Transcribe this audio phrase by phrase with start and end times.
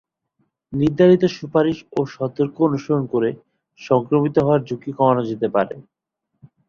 [0.73, 3.29] নির্ধারিত সুপারিশ ও সতর্ক অনুসরণ করে
[3.79, 5.75] সংক্রমিত হওয়ার ঝুঁকি কমানো যেতে পারে।